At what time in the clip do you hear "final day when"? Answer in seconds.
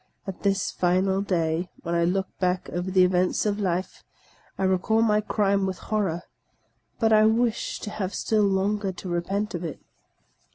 0.71-1.93